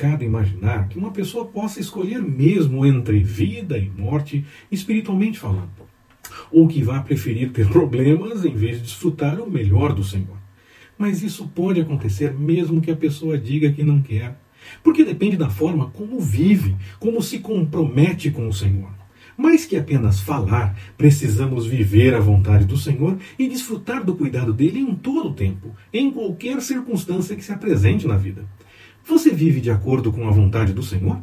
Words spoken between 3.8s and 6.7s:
morte, espiritualmente falando, ou